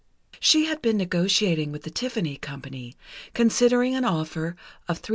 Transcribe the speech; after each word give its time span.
She 0.39 0.65
had 0.65 0.81
been 0.81 0.97
negotiating 0.97 1.71
with 1.71 1.83
the 1.83 1.91
Tiffany 1.91 2.35
Company, 2.35 2.95
considering 3.35 3.93
an 3.93 4.03
offer 4.03 4.55
of 4.87 4.99
$3,500. 4.99 5.09